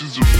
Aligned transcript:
House 0.00 0.16
is 0.16 0.39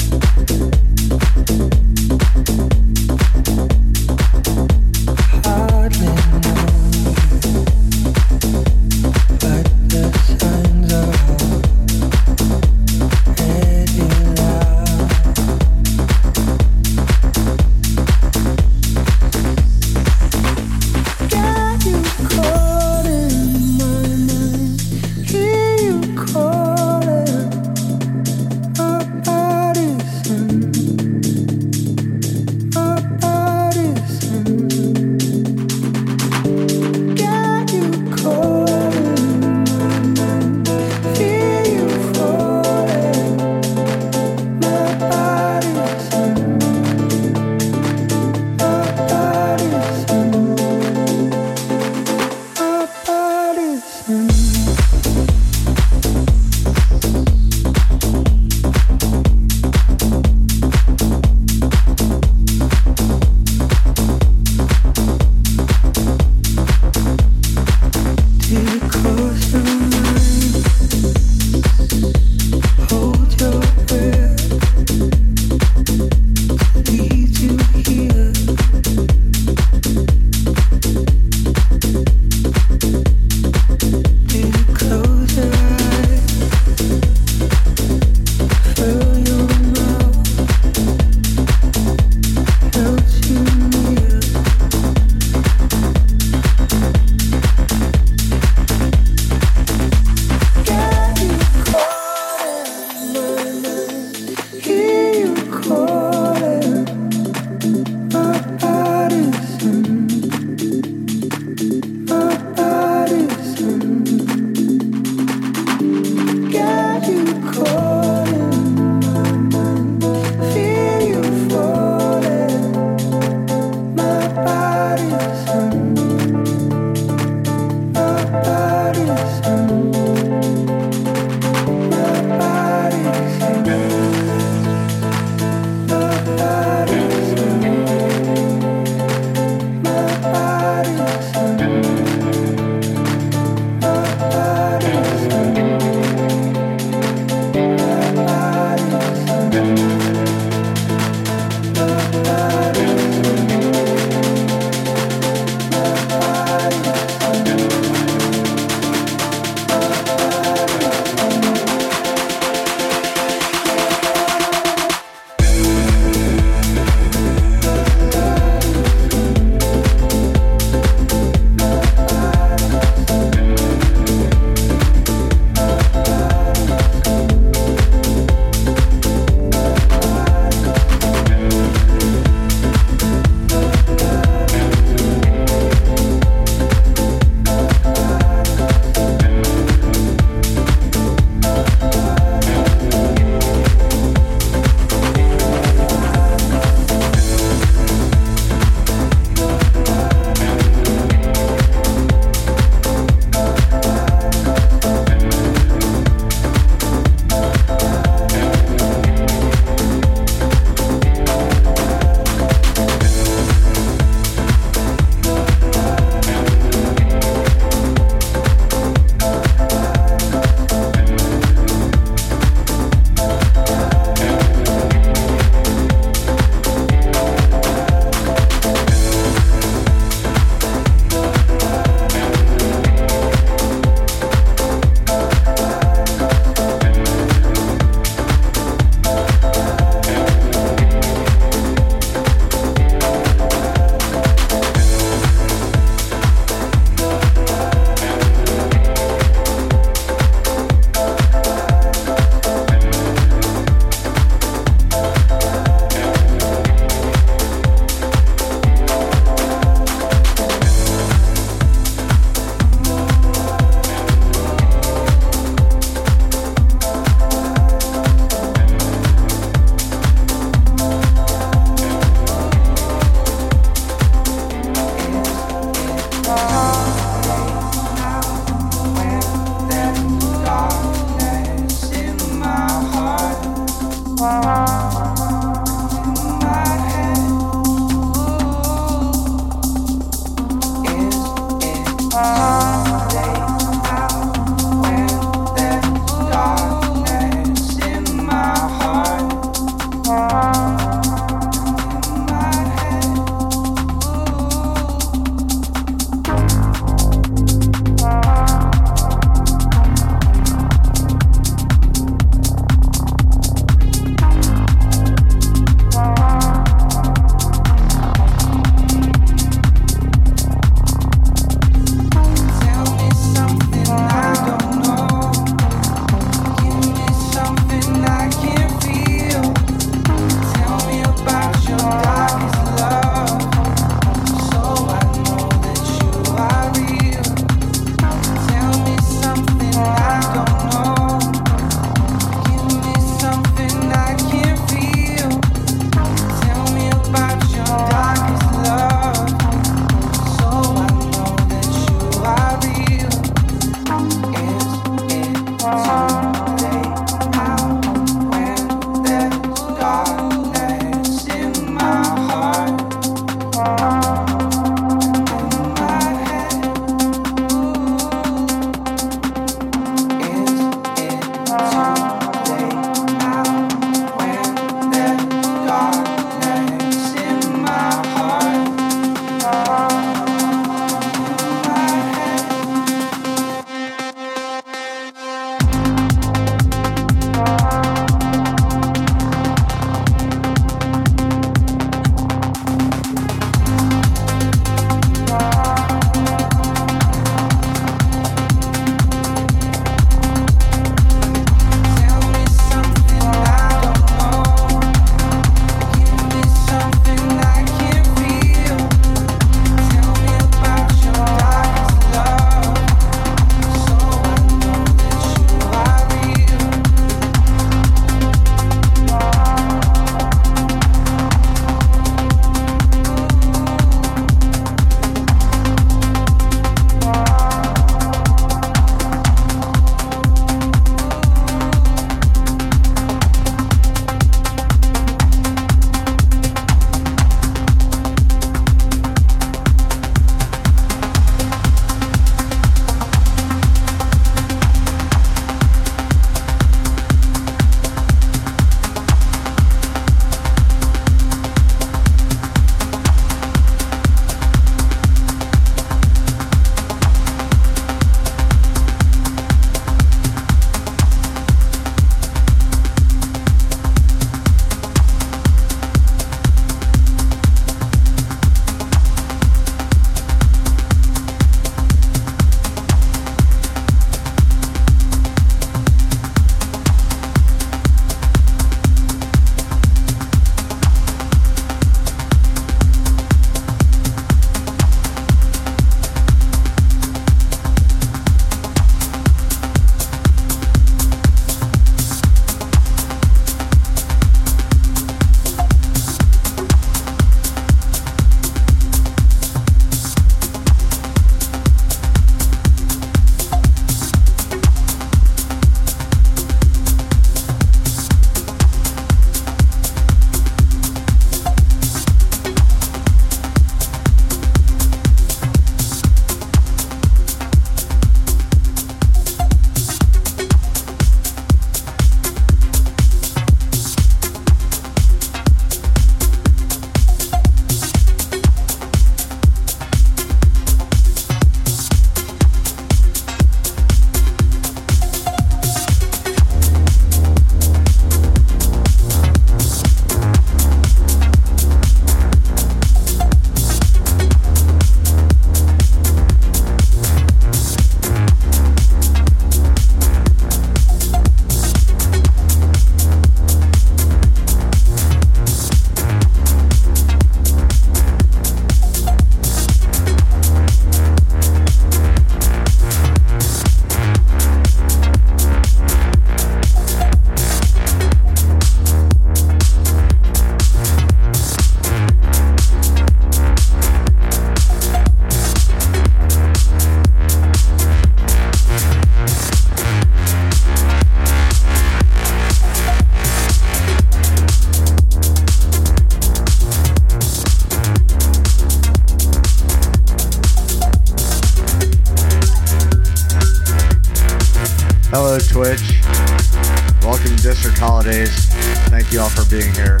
holidays. 598.08 598.46
Thank 598.88 599.12
you 599.12 599.20
all 599.20 599.28
for 599.28 599.44
being 599.50 599.72
here. 599.74 600.00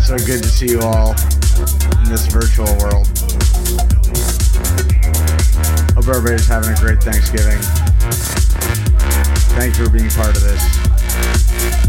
So 0.00 0.16
good 0.16 0.42
to 0.42 0.48
see 0.48 0.68
you 0.68 0.80
all 0.80 1.10
in 1.10 2.08
this 2.08 2.26
virtual 2.26 2.66
world. 2.78 3.08
Hope 5.94 6.08
everybody's 6.08 6.46
having 6.46 6.70
a 6.70 6.76
great 6.78 7.02
Thanksgiving. 7.02 7.58
Thank 9.58 9.76
you 9.78 9.86
for 9.86 9.90
being 9.90 10.10
part 10.10 10.36
of 10.36 10.42
this. 10.42 11.87